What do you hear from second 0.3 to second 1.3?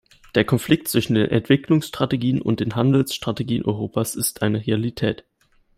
Der Konflikt zwischen den